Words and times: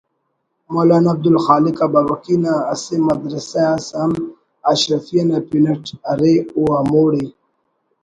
مولانا 0.73 1.09
عبدالخالق 1.15 1.75
ابابکی 1.87 2.35
نا 2.43 2.53
اسہ 2.73 2.95
مدرسہ 3.07 3.63
اس 3.77 3.87
ہم 3.99 4.11
اشرفیہ 4.71 5.23
نا 5.27 5.37
پن 5.47 5.65
اٹ 5.71 5.85
ارے 6.11 6.33
او 6.55 6.61
ہموڑے 6.77 7.25